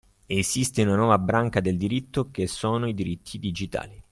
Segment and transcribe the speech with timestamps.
[0.25, 4.01] Esiste una nuova branca del diritto che sono i diritti digitali